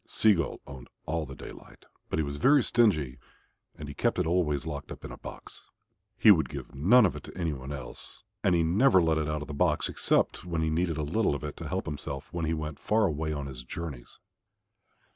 Sea 0.07 0.33
gull 0.33 0.61
owned 0.65 0.87
all 1.05 1.27
the 1.27 1.35
daylight, 1.35 1.85
but 2.09 2.17
he 2.17 2.23
was 2.23 2.37
very 2.37 2.63
stingy 2.63 3.19
and 3.75 3.87
he 3.87 3.93
kept 3.93 4.17
it 4.17 4.25
always 4.25 4.65
locked 4.65 4.91
up 4.91 5.05
in 5.05 5.11
a 5.11 5.17
box. 5.19 5.69
He 6.17 6.31
would 6.31 6.49
give 6.49 6.73
none 6.73 7.05
of 7.05 7.15
it 7.15 7.21
to 7.25 7.37
anyone 7.37 7.71
else, 7.71 8.23
and 8.43 8.55
he 8.55 8.63
never 8.63 8.99
let 8.99 9.19
it 9.19 9.29
out 9.29 9.43
of 9.43 9.47
the 9.47 9.53
box 9.53 9.89
except 9.89 10.43
when 10.43 10.63
he 10.63 10.71
needed 10.71 10.97
a 10.97 11.03
little 11.03 11.35
of 11.35 11.43
it 11.43 11.55
to 11.57 11.67
help 11.67 11.85
himself 11.85 12.33
when 12.33 12.45
he 12.45 12.53
went 12.55 12.79
far 12.79 13.05
away 13.05 13.31
on 13.31 13.45
his 13.45 13.63
journeys. 13.63 14.17